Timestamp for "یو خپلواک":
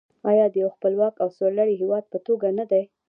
0.63-1.15